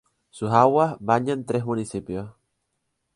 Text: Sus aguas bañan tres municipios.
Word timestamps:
Sus 0.31 0.49
aguas 0.51 0.97
bañan 0.99 1.45
tres 1.45 1.63
municipios. 1.63 2.31